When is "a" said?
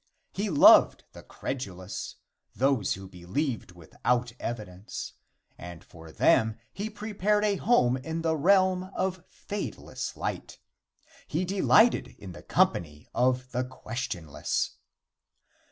7.45-7.57